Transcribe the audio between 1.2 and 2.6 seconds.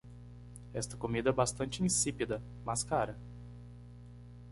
é bastante insípida,